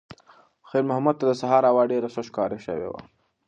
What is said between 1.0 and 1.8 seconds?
ته د سهار